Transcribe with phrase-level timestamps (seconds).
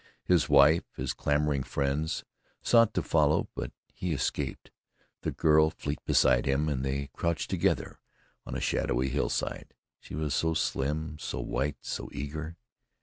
[0.23, 2.23] His wife, his clamoring friends,
[2.63, 4.71] sought to follow, but he escaped,
[5.21, 7.99] the girl fleet beside him, and they crouched together
[8.43, 9.75] on a shadowy hillside.
[9.99, 12.57] She was so slim, so white, so eager!